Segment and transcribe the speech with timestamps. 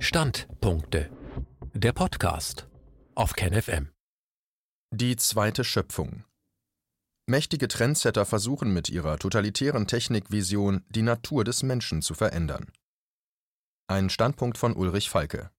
[0.00, 1.10] Standpunkte.
[1.74, 2.68] Der Podcast
[3.16, 3.90] auf KenFM.
[4.92, 6.24] Die zweite Schöpfung.
[7.26, 12.70] Mächtige Trendsetter versuchen mit ihrer totalitären Technikvision die Natur des Menschen zu verändern.
[13.88, 15.50] Ein Standpunkt von Ulrich Falke.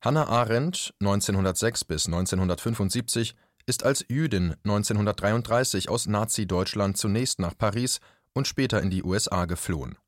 [0.00, 3.34] Hannah Arendt, 1906 bis 1975,
[3.66, 7.98] ist als Jüdin 1933 aus Nazi-Deutschland zunächst nach Paris
[8.32, 9.98] und später in die USA geflohen.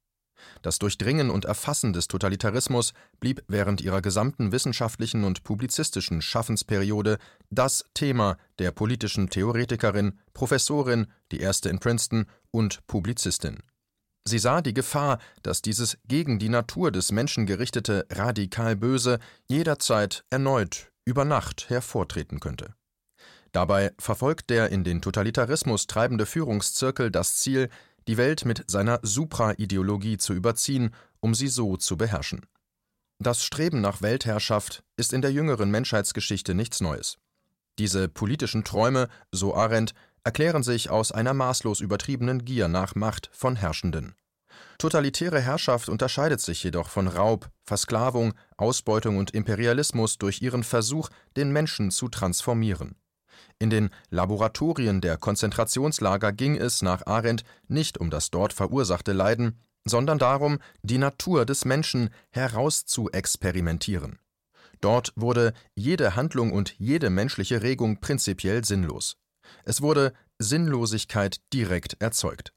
[0.62, 7.18] Das Durchdringen und Erfassen des Totalitarismus blieb während ihrer gesamten wissenschaftlichen und publizistischen Schaffensperiode
[7.50, 13.58] das Thema der politischen Theoretikerin, Professorin, die erste in Princeton und Publizistin.
[14.24, 20.24] Sie sah die Gefahr, dass dieses gegen die Natur des Menschen gerichtete radikal Böse jederzeit
[20.30, 22.74] erneut über Nacht hervortreten könnte.
[23.52, 27.70] Dabei verfolgt der in den Totalitarismus treibende Führungszirkel das Ziel,
[28.06, 32.46] die Welt mit seiner Supra-Ideologie zu überziehen, um sie so zu beherrschen.
[33.18, 37.18] Das Streben nach Weltherrschaft ist in der jüngeren Menschheitsgeschichte nichts Neues.
[37.78, 39.92] Diese politischen Träume, so Arendt,
[40.24, 44.14] erklären sich aus einer maßlos übertriebenen Gier nach Macht von Herrschenden.
[44.78, 51.50] Totalitäre Herrschaft unterscheidet sich jedoch von Raub, Versklavung, Ausbeutung und Imperialismus durch ihren Versuch, den
[51.50, 52.96] Menschen zu transformieren.
[53.58, 59.58] In den Laboratorien der Konzentrationslager ging es nach Arendt nicht um das dort verursachte Leiden,
[59.86, 64.18] sondern darum, die Natur des Menschen herauszuexperimentieren.
[64.80, 69.16] Dort wurde jede Handlung und jede menschliche Regung prinzipiell sinnlos.
[69.64, 72.52] Es wurde Sinnlosigkeit direkt erzeugt.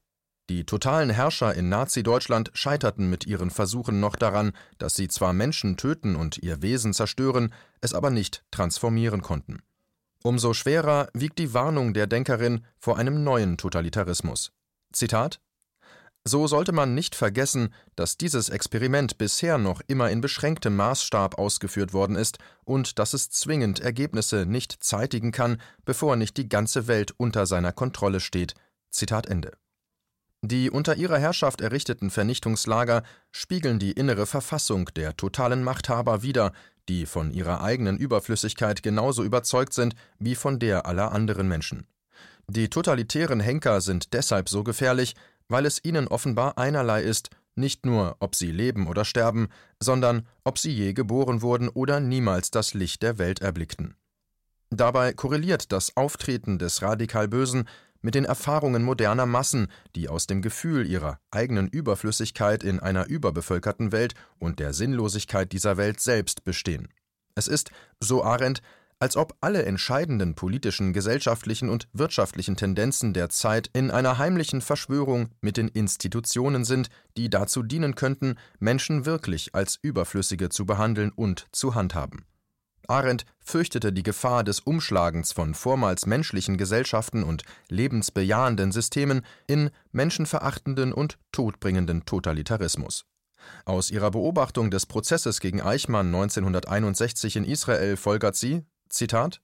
[0.50, 5.76] Die totalen Herrscher in Nazi-Deutschland scheiterten mit ihren Versuchen noch daran, dass sie zwar Menschen
[5.76, 9.62] töten und ihr Wesen zerstören, es aber nicht transformieren konnten.
[10.22, 14.52] Umso schwerer wiegt die Warnung der Denkerin vor einem neuen Totalitarismus.
[14.92, 15.40] Zitat
[16.24, 21.94] So sollte man nicht vergessen, dass dieses Experiment bisher noch immer in beschränktem Maßstab ausgeführt
[21.94, 27.14] worden ist und dass es zwingend Ergebnisse nicht zeitigen kann, bevor nicht die ganze Welt
[27.16, 28.54] unter seiner Kontrolle steht.
[28.90, 29.52] Zitat Ende.
[30.42, 36.52] Die unter ihrer Herrschaft errichteten Vernichtungslager spiegeln die innere Verfassung der totalen Machthaber wider,
[36.88, 41.86] die von ihrer eigenen Überflüssigkeit genauso überzeugt sind wie von der aller anderen Menschen.
[42.48, 45.14] Die totalitären Henker sind deshalb so gefährlich,
[45.48, 49.48] weil es ihnen offenbar einerlei ist, nicht nur, ob sie leben oder sterben,
[49.80, 53.94] sondern ob sie je geboren wurden oder niemals das Licht der Welt erblickten.
[54.70, 57.68] Dabei korreliert das Auftreten des radikal Bösen
[58.02, 63.92] mit den Erfahrungen moderner Massen, die aus dem Gefühl ihrer eigenen Überflüssigkeit in einer überbevölkerten
[63.92, 66.88] Welt und der Sinnlosigkeit dieser Welt selbst bestehen.
[67.34, 68.62] Es ist, so Arendt,
[69.00, 75.30] als ob alle entscheidenden politischen, gesellschaftlichen und wirtschaftlichen Tendenzen der Zeit in einer heimlichen Verschwörung
[75.40, 81.46] mit den Institutionen sind, die dazu dienen könnten, Menschen wirklich als Überflüssige zu behandeln und
[81.50, 82.26] zu handhaben.
[82.90, 90.92] Arendt fürchtete die Gefahr des Umschlagens von vormals menschlichen Gesellschaften und lebensbejahenden Systemen in menschenverachtenden
[90.92, 93.06] und todbringenden Totalitarismus.
[93.64, 99.40] Aus ihrer Beobachtung des Prozesses gegen Eichmann 1961 in Israel folgert sie: Zitat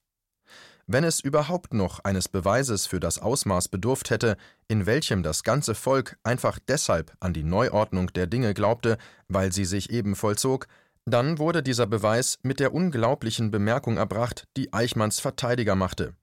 [0.88, 4.36] wenn es überhaupt noch eines Beweises für das Ausmaß bedurft hätte,
[4.68, 8.96] in welchem das ganze Volk einfach deshalb an die Neuordnung der Dinge glaubte,
[9.26, 10.68] weil sie sich eben vollzog,
[11.08, 16.16] dann wurde dieser Beweis mit der unglaublichen Bemerkung erbracht, die Eichmanns Verteidiger machte.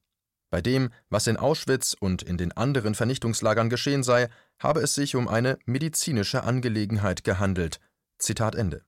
[0.52, 4.30] Bei dem, was in Auschwitz und in den anderen Vernichtungslagern geschehen sei,
[4.60, 7.80] habe es sich um eine medizinische Angelegenheit gehandelt.
[8.20, 8.84] Zitat Ende.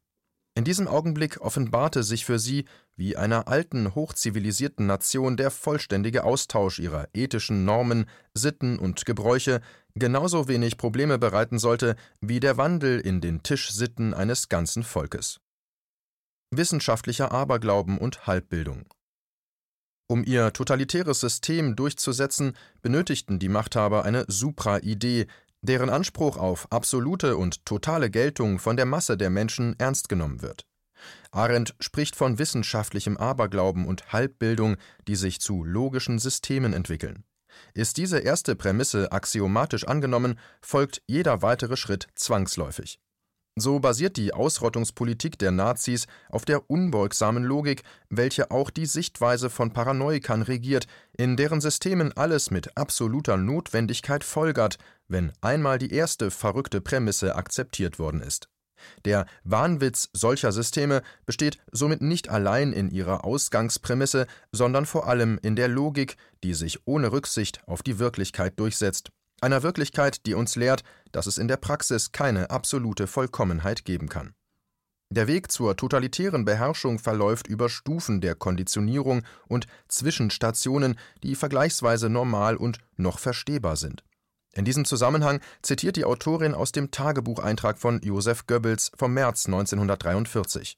[0.54, 6.80] In diesem Augenblick offenbarte sich für sie, wie einer alten, hochzivilisierten Nation der vollständige Austausch
[6.80, 9.62] ihrer ethischen Normen, Sitten und Gebräuche
[9.96, 15.40] genauso wenig Probleme bereiten sollte wie der Wandel in den Tischsitten eines ganzen Volkes
[16.52, 18.86] wissenschaftlicher Aberglauben und Halbbildung.
[20.08, 25.26] Um ihr totalitäres System durchzusetzen, benötigten die Machthaber eine Supra-Idee,
[25.62, 30.66] deren Anspruch auf absolute und totale Geltung von der Masse der Menschen ernst genommen wird.
[31.32, 34.78] Arendt spricht von wissenschaftlichem Aberglauben und Halbbildung,
[35.08, 37.24] die sich zu logischen Systemen entwickeln.
[37.74, 43.00] Ist diese erste Prämisse axiomatisch angenommen, folgt jeder weitere Schritt zwangsläufig.
[43.58, 49.72] So basiert die Ausrottungspolitik der Nazis auf der unbeugsamen Logik, welche auch die Sichtweise von
[49.72, 50.88] Paranoikern regiert,
[51.18, 57.98] in deren Systemen alles mit absoluter Notwendigkeit folgert, wenn einmal die erste verrückte Prämisse akzeptiert
[57.98, 58.50] worden ist.
[59.06, 65.56] Der Wahnwitz solcher Systeme besteht somit nicht allein in ihrer Ausgangsprämisse, sondern vor allem in
[65.56, 69.12] der Logik, die sich ohne Rücksicht auf die Wirklichkeit durchsetzt
[69.42, 70.84] einer Wirklichkeit, die uns lehrt,
[71.16, 74.34] dass es in der Praxis keine absolute Vollkommenheit geben kann.
[75.10, 82.58] Der Weg zur totalitären Beherrschung verläuft über Stufen der Konditionierung und Zwischenstationen, die vergleichsweise normal
[82.58, 84.04] und noch verstehbar sind.
[84.56, 90.78] In diesem Zusammenhang zitiert die Autorin aus dem Tagebucheintrag von Joseph Goebbels vom März 1943.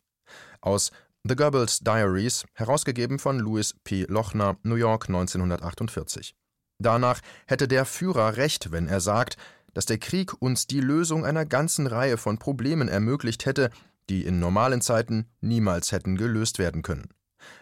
[0.62, 0.92] Aus
[1.24, 4.06] The Goebbels Diaries, herausgegeben von Louis P.
[4.08, 6.36] Lochner, New York 1948.
[6.80, 9.38] Danach hätte der Führer recht, wenn er sagt,
[9.78, 13.70] dass der Krieg uns die Lösung einer ganzen Reihe von Problemen ermöglicht hätte,
[14.10, 17.10] die in normalen Zeiten niemals hätten gelöst werden können.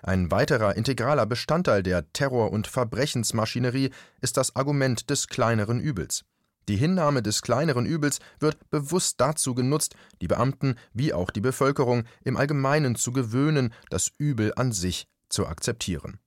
[0.02, 3.90] Ein weiterer integraler Bestandteil der Terror- und Verbrechensmaschinerie
[4.22, 6.24] ist das Argument des kleineren Übels.
[6.70, 12.06] Die Hinnahme des kleineren Übels wird bewusst dazu genutzt, die Beamten wie auch die Bevölkerung
[12.24, 16.22] im Allgemeinen zu gewöhnen, das Übel an sich zu akzeptieren.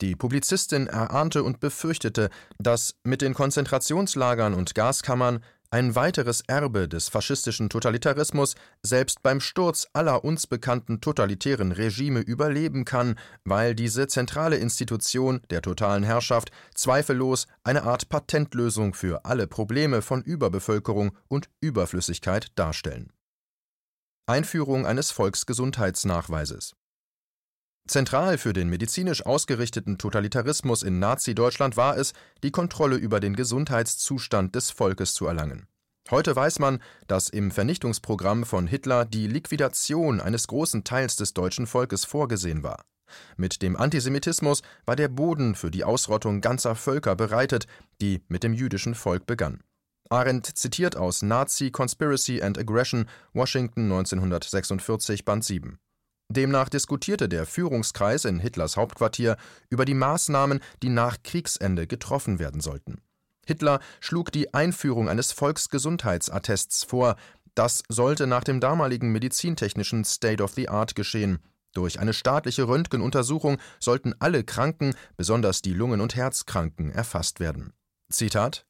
[0.00, 7.08] Die Publizistin erahnte und befürchtete, dass mit den Konzentrationslagern und Gaskammern ein weiteres Erbe des
[7.08, 14.56] faschistischen Totalitarismus selbst beim Sturz aller uns bekannten totalitären Regime überleben kann, weil diese zentrale
[14.56, 22.52] Institution der totalen Herrschaft zweifellos eine Art Patentlösung für alle Probleme von Überbevölkerung und Überflüssigkeit
[22.54, 23.12] darstellen.
[24.26, 26.76] Einführung eines Volksgesundheitsnachweises
[27.86, 34.54] Zentral für den medizinisch ausgerichteten Totalitarismus in Nazi-Deutschland war es, die Kontrolle über den Gesundheitszustand
[34.54, 35.66] des Volkes zu erlangen.
[36.10, 41.66] Heute weiß man, dass im Vernichtungsprogramm von Hitler die Liquidation eines großen Teils des deutschen
[41.66, 42.84] Volkes vorgesehen war.
[43.36, 47.66] Mit dem Antisemitismus war der Boden für die Ausrottung ganzer Völker bereitet,
[48.00, 49.62] die mit dem jüdischen Volk begann.
[50.08, 55.78] Arendt zitiert aus Nazi Conspiracy and Aggression, Washington 1946, Band 7.
[56.28, 59.36] Demnach diskutierte der Führungskreis in Hitlers Hauptquartier
[59.68, 63.02] über die Maßnahmen, die nach Kriegsende getroffen werden sollten.
[63.46, 67.16] Hitler schlug die Einführung eines Volksgesundheitsattests vor,
[67.54, 71.38] das sollte nach dem damaligen medizintechnischen State of the Art geschehen.
[71.72, 77.72] Durch eine staatliche Röntgenuntersuchung sollten alle Kranken, besonders die Lungen- und Herzkranken, erfasst werden.
[78.10, 78.66] Zitat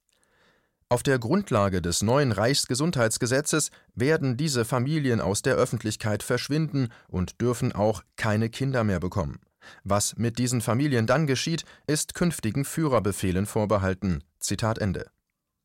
[0.94, 7.72] auf der Grundlage des neuen Reichsgesundheitsgesetzes werden diese Familien aus der Öffentlichkeit verschwinden und dürfen
[7.72, 9.40] auch keine Kinder mehr bekommen.
[9.82, 14.22] Was mit diesen Familien dann geschieht, ist künftigen Führerbefehlen vorbehalten.
[14.38, 15.10] Zitat Ende.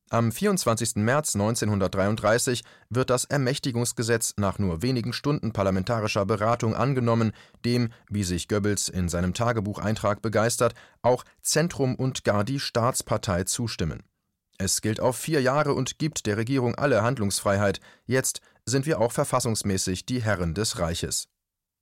[0.08, 0.96] Am 24.
[0.96, 7.30] März 1933 wird das Ermächtigungsgesetz nach nur wenigen Stunden parlamentarischer Beratung angenommen,
[7.64, 14.02] dem, wie sich Goebbels in seinem Tagebucheintrag begeistert, auch Zentrum und gar die Staatspartei zustimmen.
[14.62, 17.80] Es gilt auf vier Jahre und gibt der Regierung alle Handlungsfreiheit.
[18.04, 21.28] Jetzt sind wir auch verfassungsmäßig die Herren des Reiches.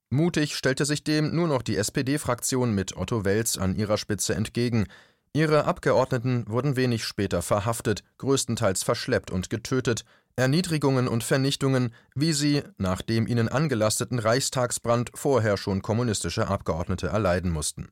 [0.09, 4.87] Mutig stellte sich dem nur noch die SPD-Fraktion mit Otto Welz an ihrer Spitze entgegen.
[5.33, 10.05] Ihre Abgeordneten wurden wenig später verhaftet, größtenteils verschleppt und getötet.
[10.37, 17.51] Erniedrigungen und Vernichtungen, wie sie nach dem ihnen angelasteten Reichstagsbrand vorher schon kommunistische Abgeordnete erleiden
[17.51, 17.89] mussten.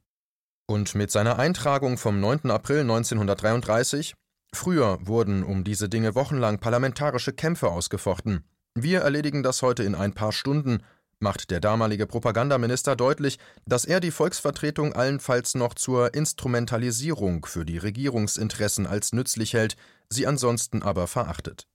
[0.66, 2.50] Und mit seiner Eintragung vom 9.
[2.52, 4.16] April 1933
[4.54, 8.44] Früher wurden um diese Dinge wochenlang parlamentarische Kämpfe ausgefochten.
[8.76, 10.84] Wir erledigen das heute in ein paar Stunden,
[11.20, 17.78] macht der damalige Propagandaminister deutlich, dass er die Volksvertretung allenfalls noch zur Instrumentalisierung für die
[17.78, 19.76] Regierungsinteressen als nützlich hält,
[20.10, 21.68] sie ansonsten aber verachtet.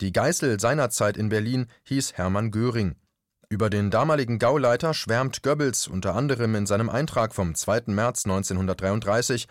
[0.00, 2.96] Die Geißel seinerzeit in Berlin hieß Hermann Göring.
[3.50, 7.84] Über den damaligen Gauleiter schwärmt Goebbels unter anderem in seinem Eintrag vom 2.
[7.86, 9.48] März 1933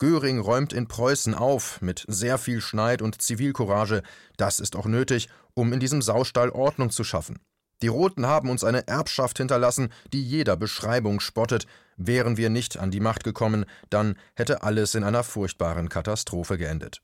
[0.00, 4.02] Göring räumt in Preußen auf, mit sehr viel Schneid und Zivilcourage.
[4.38, 7.38] Das ist auch nötig, um in diesem Saustall Ordnung zu schaffen.
[7.82, 11.66] Die Roten haben uns eine Erbschaft hinterlassen, die jeder Beschreibung spottet.
[11.98, 17.02] Wären wir nicht an die Macht gekommen, dann hätte alles in einer furchtbaren Katastrophe geendet.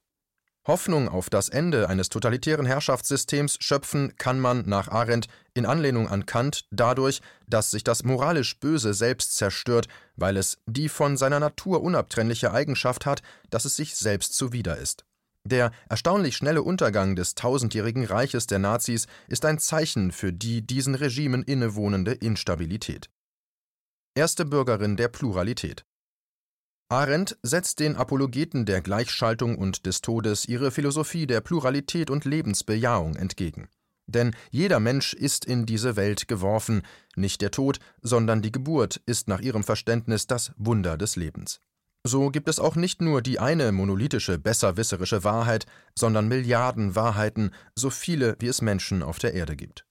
[0.67, 6.27] Hoffnung auf das Ende eines totalitären Herrschaftssystems schöpfen kann man nach Arendt in Anlehnung an
[6.27, 11.83] Kant dadurch, dass sich das moralisch Böse selbst zerstört, weil es die von seiner Natur
[11.83, 15.05] unabtrennliche Eigenschaft hat, dass es sich selbst zuwider ist.
[15.45, 20.97] Der erstaunlich schnelle Untergang des tausendjährigen Reiches der Nazis ist ein Zeichen für die diesen
[20.97, 23.09] Regimen innewohnende Instabilität.
[24.17, 25.85] Erste Bürgerin der Pluralität
[26.89, 33.17] Arendt setzt den Apologeten der Gleichschaltung und des Todes ihre Philosophie der Pluralität und Lebensbejahung
[33.17, 33.69] entgegen.
[34.07, 36.83] Denn jeder Mensch ist in diese Welt geworfen,
[37.17, 41.61] nicht der Tod, sondern die Geburt ist nach ihrem Verständnis das Wunder des Lebens.
[42.05, 45.67] So gibt es auch nicht nur die eine monolithische, besserwisserische Wahrheit,
[45.97, 49.85] sondern Milliarden Wahrheiten, so viele wie es Menschen auf der Erde gibt.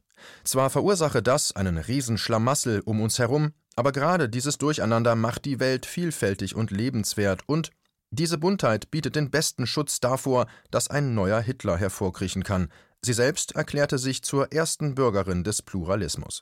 [0.45, 5.85] Zwar verursache das einen Riesenschlamassel um uns herum, aber gerade dieses Durcheinander macht die Welt
[5.85, 7.71] vielfältig und lebenswert und
[8.11, 12.69] diese Buntheit bietet den besten Schutz davor, dass ein neuer Hitler hervorkriechen kann,
[13.05, 16.41] Sie selbst erklärte sich zur ersten Bürgerin des Pluralismus.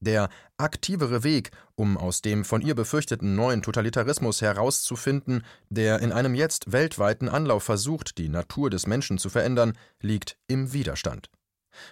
[0.00, 0.28] Der
[0.58, 6.72] aktivere Weg, um aus dem von ihr befürchteten neuen Totalitarismus herauszufinden, der in einem jetzt
[6.72, 11.30] weltweiten Anlauf versucht, die Natur des Menschen zu verändern, liegt im Widerstand.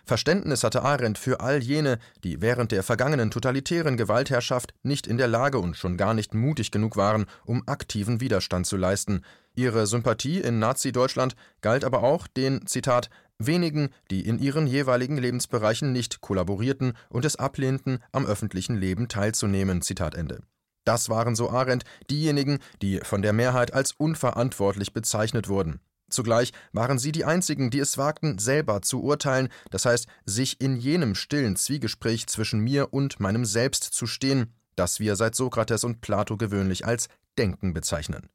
[0.05, 5.29] Verständnis hatte Arendt für all jene, die während der vergangenen totalitären Gewaltherrschaft nicht in der
[5.29, 9.23] Lage und schon gar nicht mutig genug waren, um aktiven Widerstand zu leisten.
[9.55, 15.93] Ihre Sympathie in Nazi-Deutschland galt aber auch den, Zitat, wenigen, die in ihren jeweiligen Lebensbereichen
[15.93, 19.83] nicht kollaborierten und es ablehnten, am öffentlichen Leben teilzunehmen.
[19.83, 20.43] Zitat Ende.
[20.85, 25.81] Das waren, so Arendt, diejenigen, die von der Mehrheit als unverantwortlich bezeichnet wurden.
[26.13, 30.77] Zugleich waren sie die einzigen, die es wagten, selber zu urteilen, das heißt, sich in
[30.77, 36.01] jenem stillen Zwiegespräch zwischen mir und meinem Selbst zu stehen, das wir seit Sokrates und
[36.01, 38.29] Plato gewöhnlich als Denken bezeichnen.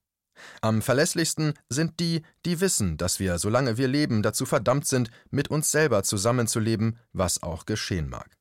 [0.62, 5.50] Am verlässlichsten sind die, die wissen, dass wir, solange wir leben, dazu verdammt sind, mit
[5.50, 8.37] uns selber zusammenzuleben, was auch geschehen mag.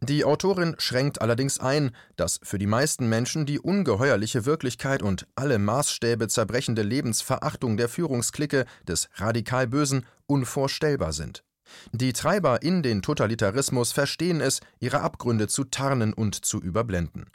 [0.00, 5.58] Die Autorin schränkt allerdings ein, dass für die meisten Menschen die ungeheuerliche Wirklichkeit und alle
[5.58, 11.42] Maßstäbe zerbrechende Lebensverachtung der Führungsklicke des radikal Bösen unvorstellbar sind.
[11.92, 17.26] Die Treiber in den Totalitarismus verstehen es, ihre Abgründe zu tarnen und zu überblenden.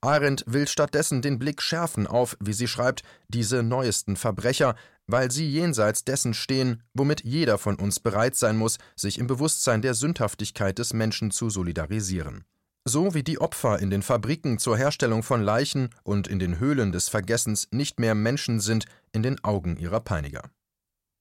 [0.00, 5.48] Arendt will stattdessen den Blick schärfen auf, wie sie schreibt, diese neuesten Verbrecher, weil sie
[5.48, 10.78] jenseits dessen stehen, womit jeder von uns bereit sein muss, sich im Bewusstsein der Sündhaftigkeit
[10.78, 12.44] des Menschen zu solidarisieren.
[12.86, 16.92] So wie die Opfer in den Fabriken zur Herstellung von Leichen und in den Höhlen
[16.92, 20.50] des Vergessens nicht mehr Menschen sind in den Augen ihrer Peiniger.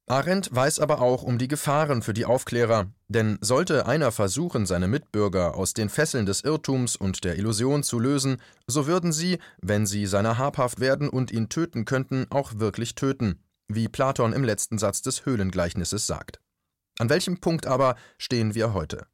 [0.06, 4.90] Arendt weiß aber auch um die Gefahren für die Aufklärer, denn sollte einer versuchen, seine
[4.90, 9.86] Mitbürger aus den Fesseln des Irrtums und der Illusion zu lösen, so würden sie, wenn
[9.86, 14.78] sie seiner habhaft werden und ihn töten könnten, auch wirklich töten, wie Platon im letzten
[14.78, 16.40] Satz des Höhlengleichnisses sagt.
[17.00, 19.08] An welchem Punkt aber stehen wir heute?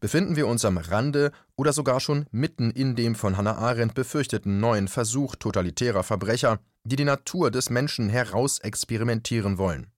[0.00, 4.60] Befinden wir uns am Rande oder sogar schon mitten in dem von Hannah Arendt befürchteten
[4.60, 9.88] neuen Versuch totalitärer Verbrecher, die die Natur des Menschen herausexperimentieren wollen?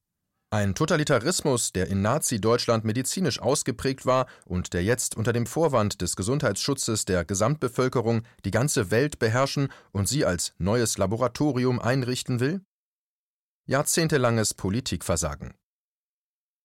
[0.50, 6.16] Ein Totalitarismus, der in Nazi-Deutschland medizinisch ausgeprägt war und der jetzt unter dem Vorwand des
[6.16, 12.62] Gesundheitsschutzes der Gesamtbevölkerung die ganze Welt beherrschen und sie als neues Laboratorium einrichten will?
[13.70, 15.52] Jahrzehntelanges Politikversagen.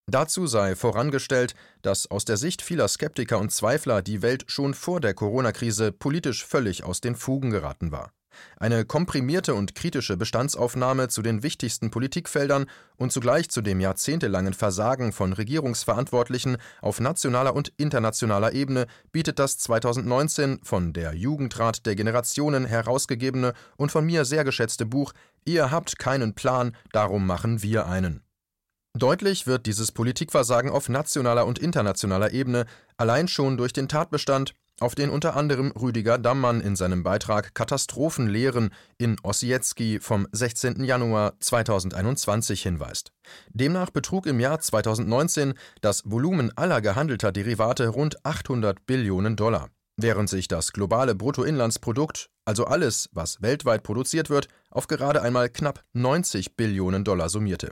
[0.10, 5.01] Dazu sei vorangestellt, dass aus der Sicht vieler Skeptiker und Zweifler die Welt schon vor
[5.01, 8.13] der Corona-Krise politisch völlig aus den Fugen geraten war.
[8.58, 12.66] Eine komprimierte und kritische Bestandsaufnahme zu den wichtigsten Politikfeldern
[12.98, 19.58] und zugleich zu dem jahrzehntelangen Versagen von Regierungsverantwortlichen auf nationaler und internationaler Ebene bietet das
[19.58, 25.13] 2019 von der Jugendrat der Generationen herausgegebene und von mir sehr geschätzte Buch
[25.46, 28.24] Ihr habt keinen Plan, darum machen wir einen.
[28.96, 34.96] Deutlich wird dieses Politikversagen auf nationaler und internationaler Ebene allein schon durch den Tatbestand, auf
[34.96, 40.84] den unter anderem Rüdiger Dammann in seinem Beitrag Katastrophenlehren in Ossietzky vom 16.
[40.84, 43.12] Januar 2021 hinweist.
[43.50, 50.30] Demnach betrug im Jahr 2019 das Volumen aller gehandelter Derivate rund 800 Billionen Dollar, während
[50.30, 56.56] sich das globale Bruttoinlandsprodukt, also alles, was weltweit produziert wird, auf gerade einmal knapp 90
[56.56, 57.72] Billionen Dollar summierte.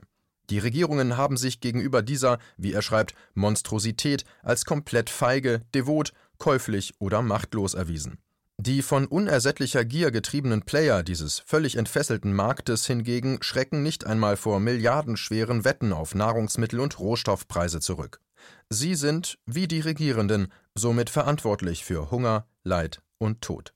[0.49, 6.95] Die Regierungen haben sich gegenüber dieser, wie er schreibt, Monstrosität als komplett feige, devot käuflich
[6.97, 8.17] oder machtlos erwiesen.
[8.57, 14.59] Die von unersättlicher Gier getriebenen Player dieses völlig entfesselten Marktes hingegen schrecken nicht einmal vor
[14.59, 18.21] milliardenschweren Wetten auf Nahrungsmittel und Rohstoffpreise zurück.
[18.69, 23.73] Sie sind, wie die Regierenden, somit verantwortlich für Hunger, Leid und Tod.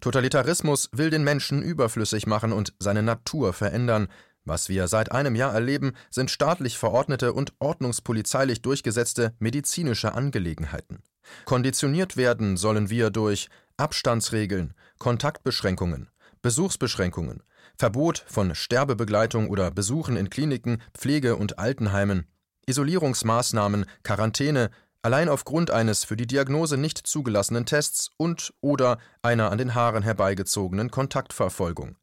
[0.00, 4.08] Totalitarismus will den Menschen überflüssig machen und seine Natur verändern,
[4.44, 11.02] was wir seit einem Jahr erleben, sind staatlich verordnete und ordnungspolizeilich durchgesetzte medizinische Angelegenheiten.
[11.44, 16.10] Konditioniert werden sollen wir durch Abstandsregeln, Kontaktbeschränkungen,
[16.42, 17.42] Besuchsbeschränkungen,
[17.76, 22.26] Verbot von Sterbebegleitung oder Besuchen in Kliniken, Pflege- und Altenheimen,
[22.66, 24.70] Isolierungsmaßnahmen, Quarantäne,
[25.02, 30.02] allein aufgrund eines für die Diagnose nicht zugelassenen Tests und oder einer an den Haaren
[30.02, 31.96] herbeigezogenen Kontaktverfolgung.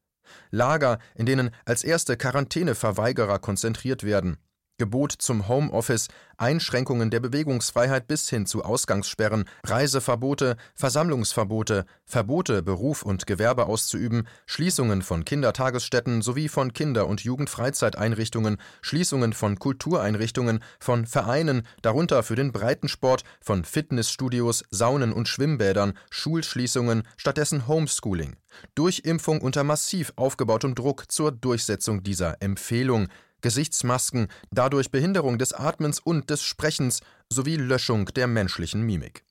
[0.50, 4.38] Lager, in denen als erste Quarantäneverweigerer konzentriert werden,
[4.78, 13.26] Gebot zum Homeoffice, Einschränkungen der Bewegungsfreiheit bis hin zu Ausgangssperren, Reiseverbote, Versammlungsverbote, Verbote, Beruf und
[13.26, 21.66] Gewerbe auszuüben, Schließungen von Kindertagesstätten sowie von Kinder- und Jugendfreizeiteinrichtungen, Schließungen von Kultureinrichtungen, von Vereinen,
[21.82, 28.36] darunter für den Breitensport, von Fitnessstudios, Saunen und Schwimmbädern, Schulschließungen, stattdessen Homeschooling.
[28.76, 33.08] Durchimpfung unter massiv aufgebautem Druck zur Durchsetzung dieser Empfehlung,
[33.46, 39.24] Gesichtsmasken, dadurch Behinderung des Atmens und des Sprechens sowie Löschung der menschlichen Mimik.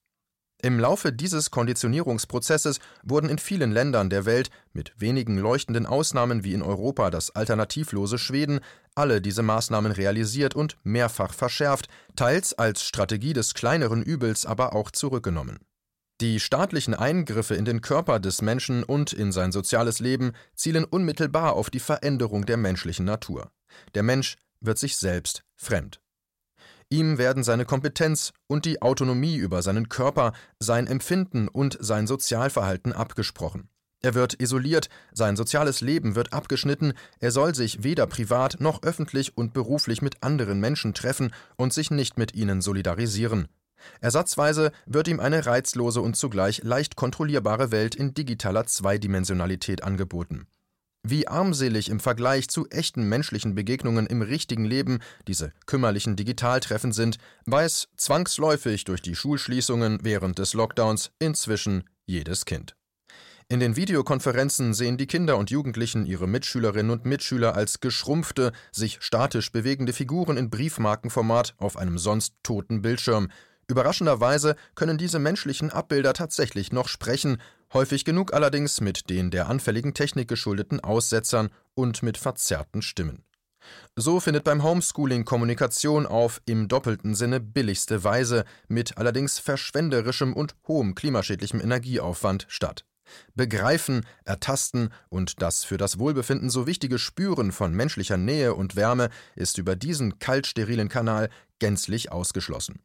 [0.63, 6.53] Im Laufe dieses Konditionierungsprozesses wurden in vielen Ländern der Welt, mit wenigen leuchtenden Ausnahmen wie
[6.53, 8.61] in Europa das alternativlose Schweden,
[8.95, 14.93] alle diese Maßnahmen realisiert und mehrfach verschärft, teils als Strategie des kleineren Übels aber auch
[14.93, 15.59] zurückgenommen.
[16.21, 21.55] Die staatlichen Eingriffe in den Körper des Menschen und in sein soziales Leben zielen unmittelbar
[21.55, 23.51] auf die Veränderung der menschlichen Natur.
[23.95, 26.01] Der Mensch wird sich selbst fremd.
[26.91, 32.93] Ihm werden seine Kompetenz und die Autonomie über seinen Körper, sein Empfinden und sein Sozialverhalten
[32.93, 33.69] abgesprochen.
[34.05, 39.37] Er wird isoliert, sein soziales Leben wird abgeschnitten, er soll sich weder privat noch öffentlich
[39.37, 43.49] und beruflich mit anderen Menschen treffen und sich nicht mit ihnen solidarisieren.
[44.01, 50.47] Ersatzweise wird ihm eine reizlose und zugleich leicht kontrollierbare Welt in digitaler Zweidimensionalität angeboten.
[51.07, 57.19] Wie armselig im Vergleich zu echten menschlichen Begegnungen im richtigen Leben diese kümmerlichen Digitaltreffen sind,
[57.45, 62.75] weiß zwangsläufig durch die Schulschließungen während des Lockdowns inzwischen jedes Kind.
[63.51, 68.97] In den Videokonferenzen sehen die Kinder und Jugendlichen ihre Mitschülerinnen und Mitschüler als geschrumpfte, sich
[69.03, 73.29] statisch bewegende Figuren in Briefmarkenformat auf einem sonst toten Bildschirm.
[73.69, 77.37] Überraschenderweise können diese menschlichen Abbilder tatsächlich noch sprechen
[77.75, 83.25] häufig genug allerdings mit den der anfälligen Technik geschuldeten Aussetzern und mit verzerrten Stimmen.
[83.97, 90.55] So findet beim Homeschooling Kommunikation auf im doppelten Sinne billigste Weise mit allerdings verschwenderischem und
[90.69, 92.85] hohem klimaschädlichem Energieaufwand statt.
[93.35, 99.11] Begreifen, ertasten und das für das Wohlbefinden so wichtige Spüren von menschlicher Nähe und Wärme
[99.37, 101.29] ist über diesen kaltsterilen Kanal
[101.59, 102.81] gänzlich ausgeschlossen.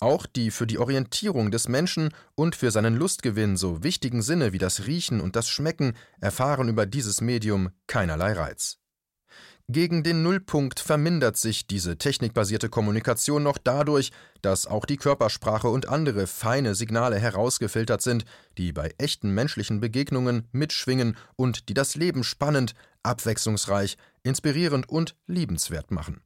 [0.00, 4.58] Auch die für die Orientierung des Menschen und für seinen Lustgewinn so wichtigen Sinne wie
[4.58, 8.78] das Riechen und das Schmecken erfahren über dieses Medium keinerlei Reiz.
[9.68, 14.10] Gegen den Nullpunkt vermindert sich diese technikbasierte Kommunikation noch dadurch,
[14.42, 18.24] dass auch die Körpersprache und andere feine Signale herausgefiltert sind,
[18.58, 25.92] die bei echten menschlichen Begegnungen mitschwingen und die das Leben spannend, abwechslungsreich, inspirierend und liebenswert
[25.92, 26.20] machen.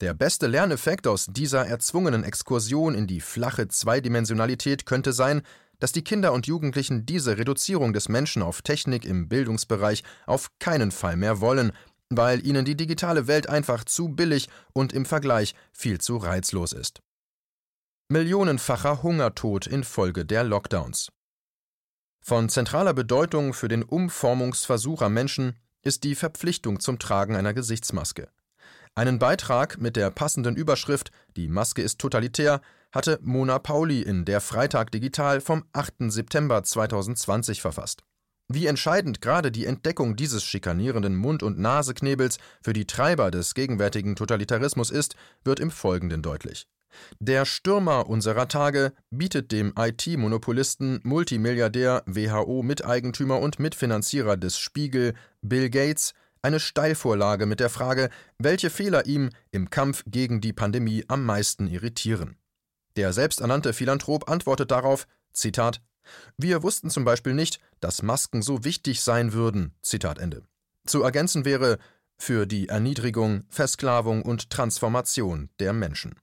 [0.00, 5.42] Der beste Lerneffekt aus dieser erzwungenen Exkursion in die flache Zweidimensionalität könnte sein,
[5.78, 10.90] dass die Kinder und Jugendlichen diese Reduzierung des Menschen auf Technik im Bildungsbereich auf keinen
[10.90, 11.72] Fall mehr wollen,
[12.10, 17.00] weil ihnen die digitale Welt einfach zu billig und im Vergleich viel zu reizlos ist.
[18.08, 21.10] Millionenfacher Hungertod infolge der Lockdowns.
[22.20, 28.28] Von zentraler Bedeutung für den Umformungsversuch am Menschen ist die Verpflichtung zum Tragen einer Gesichtsmaske.
[28.96, 32.60] Einen Beitrag mit der passenden Überschrift Die Maske ist totalitär
[32.92, 36.12] hatte Mona Pauli in der Freitag Digital vom 8.
[36.12, 38.04] September 2020 verfasst.
[38.46, 44.14] Wie entscheidend gerade die Entdeckung dieses schikanierenden Mund- und Naseknebels für die Treiber des gegenwärtigen
[44.14, 46.68] Totalitarismus ist, wird im Folgenden deutlich.
[47.18, 56.14] Der Stürmer unserer Tage bietet dem IT-Monopolisten, Multimilliardär, WHO-Miteigentümer und Mitfinanzierer des Spiegel, Bill Gates,
[56.44, 61.66] eine Steilvorlage mit der Frage, welche Fehler ihm im Kampf gegen die Pandemie am meisten
[61.66, 62.36] irritieren.
[62.96, 65.80] Der selbsternannte Philanthrop antwortet darauf: Zitat:
[66.36, 69.74] Wir wussten zum Beispiel nicht, dass Masken so wichtig sein würden.
[69.82, 70.42] Zitat Ende.
[70.86, 71.78] Zu ergänzen wäre
[72.18, 76.14] für die Erniedrigung, Versklavung und Transformation der Menschen.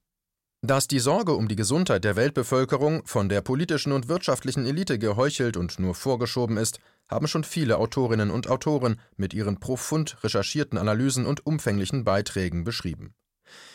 [0.61, 5.57] Dass die Sorge um die Gesundheit der Weltbevölkerung von der politischen und wirtschaftlichen Elite geheuchelt
[5.57, 11.25] und nur vorgeschoben ist, haben schon viele Autorinnen und Autoren mit ihren profund recherchierten Analysen
[11.25, 13.13] und umfänglichen Beiträgen beschrieben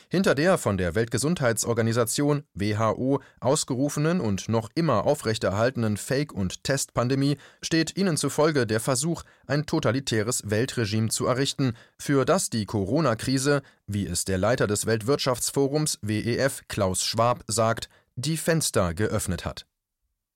[0.08, 7.96] hinter der von der Weltgesundheitsorganisation WHO ausgerufenen und noch immer aufrechterhaltenen Fake- und Testpandemie steht
[7.96, 14.24] ihnen zufolge der Versuch, ein totalitäres Weltregime zu errichten, für das die Corona-Krise, wie es
[14.24, 19.66] der Leiter des Weltwirtschaftsforums WEF Klaus Schwab sagt, die Fenster geöffnet hat.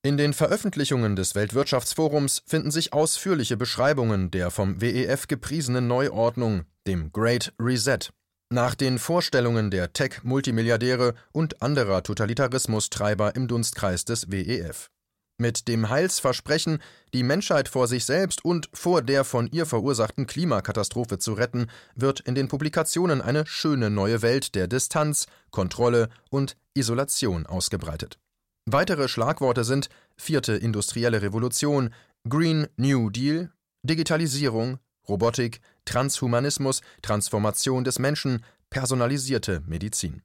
[0.03, 7.13] In den Veröffentlichungen des Weltwirtschaftsforums finden sich ausführliche Beschreibungen der vom WEF gepriesenen Neuordnung, dem
[7.13, 8.09] Great Reset,
[8.49, 14.89] nach den Vorstellungen der Tech-Multimilliardäre und anderer Totalitarismustreiber im Dunstkreis des WEF.
[15.37, 16.79] Mit dem Heilsversprechen,
[17.13, 22.21] die Menschheit vor sich selbst und vor der von ihr verursachten Klimakatastrophe zu retten, wird
[22.21, 28.19] in den Publikationen eine schöne neue Welt der Distanz, Kontrolle und Isolation ausgebreitet.
[28.73, 31.93] Weitere Schlagworte sind vierte industrielle Revolution,
[32.29, 33.51] Green New Deal,
[33.83, 34.79] Digitalisierung,
[35.09, 40.23] Robotik, Transhumanismus, Transformation des Menschen, personalisierte Medizin.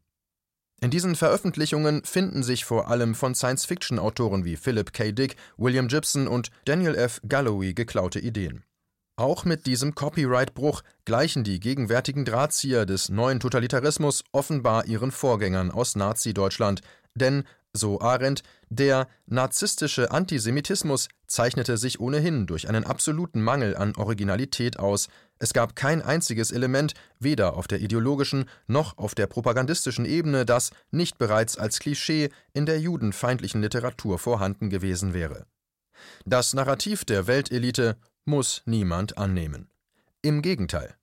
[0.80, 5.12] In diesen Veröffentlichungen finden sich vor allem von Science-Fiction-Autoren wie Philip K.
[5.12, 7.22] Dick, William Gibson und Daniel F.
[7.28, 8.64] Galloway geklaute Ideen.
[9.16, 15.96] Auch mit diesem Copyright-Bruch gleichen die gegenwärtigen Drahtzieher des neuen Totalitarismus offenbar ihren Vorgängern aus
[15.96, 16.82] Nazi-Deutschland,
[17.16, 24.80] denn, so Arendt, der narzisstische Antisemitismus zeichnete sich ohnehin durch einen absoluten Mangel an Originalität
[24.80, 25.08] aus,
[25.38, 30.72] es gab kein einziges Element, weder auf der ideologischen noch auf der propagandistischen Ebene, das
[30.92, 35.46] nicht bereits als Klischee in der judenfeindlichen Literatur vorhanden gewesen wäre.
[36.26, 39.70] Das Narrativ der Weltelite muss niemand annehmen.
[40.22, 40.96] Im Gegenteil.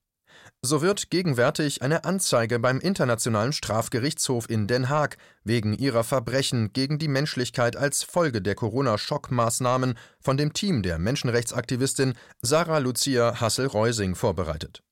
[0.64, 7.00] So wird gegenwärtig eine Anzeige beim Internationalen Strafgerichtshof in Den Haag wegen ihrer Verbrechen gegen
[7.00, 14.84] die Menschlichkeit als Folge der Corona-Schockmaßnahmen von dem Team der Menschenrechtsaktivistin Sarah Lucia Hassel-Reusing vorbereitet.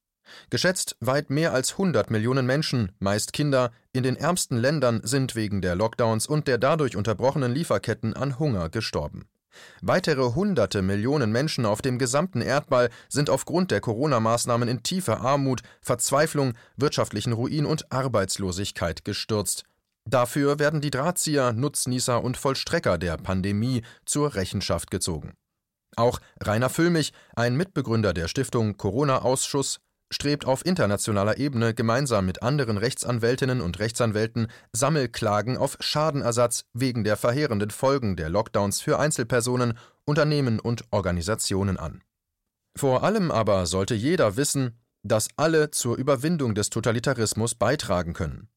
[0.50, 5.62] Geschätzt weit mehr als 100 Millionen Menschen, meist Kinder, in den ärmsten Ländern sind wegen
[5.62, 9.28] der Lockdowns und der dadurch unterbrochenen Lieferketten an Hunger gestorben.
[9.82, 15.62] Weitere hunderte Millionen Menschen auf dem gesamten Erdball sind aufgrund der Corona-Maßnahmen in tiefe Armut,
[15.80, 19.64] Verzweiflung, wirtschaftlichen Ruin und Arbeitslosigkeit gestürzt.
[20.08, 25.34] Dafür werden die Drahtzieher, Nutznießer und Vollstrecker der Pandemie zur Rechenschaft gezogen.
[25.96, 29.80] Auch Rainer Füllmich, ein Mitbegründer der Stiftung Corona-Ausschuss,
[30.12, 37.16] strebt auf internationaler Ebene gemeinsam mit anderen Rechtsanwältinnen und Rechtsanwälten Sammelklagen auf Schadenersatz wegen der
[37.16, 42.02] verheerenden Folgen der Lockdowns für Einzelpersonen, Unternehmen und Organisationen an.
[42.76, 48.48] Vor allem aber sollte jeder wissen, dass alle zur Überwindung des Totalitarismus beitragen können.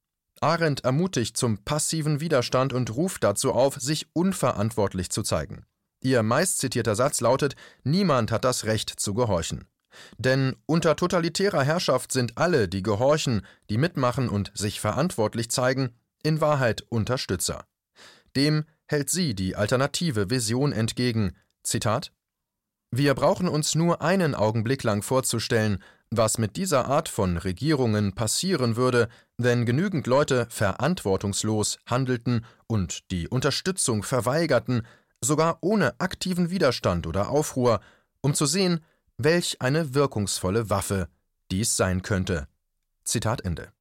[0.42, 5.66] Arendt ermutigt zum passiven Widerstand und ruft dazu auf, sich unverantwortlich zu zeigen.
[6.02, 9.68] Ihr meistzitierter Satz lautet Niemand hat das Recht zu gehorchen.
[10.18, 16.42] Denn unter totalitärer Herrschaft sind alle, die gehorchen, die mitmachen und sich verantwortlich zeigen, in
[16.42, 17.66] Wahrheit Unterstützer.
[18.36, 21.36] Dem hält sie die alternative Vision entgegen.
[21.64, 22.12] Zitat
[22.92, 25.80] Wir brauchen uns nur einen Augenblick lang vorzustellen,
[26.18, 33.28] was mit dieser Art von Regierungen passieren würde, wenn genügend Leute verantwortungslos handelten und die
[33.28, 34.86] Unterstützung verweigerten,
[35.22, 37.82] sogar ohne aktiven Widerstand oder Aufruhr,
[38.22, 38.82] um zu sehen,
[39.24, 41.10] welch eine wirkungsvolle Waffe
[41.52, 42.48] dies sein könnte.
[43.04, 43.72] Zitat Ende.